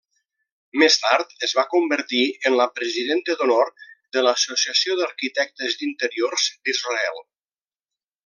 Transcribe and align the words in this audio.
Més 0.83 0.95
tard 1.01 1.33
es 1.47 1.51
va 1.57 1.65
convertir 1.73 2.21
en 2.49 2.55
la 2.61 2.67
presidenta 2.79 3.35
d'Honor 3.41 3.69
de 4.17 4.25
l'Associació 4.29 4.97
d'Arquitectes 5.01 5.79
d'Interiors 5.83 6.49
d'Israel. 6.69 7.23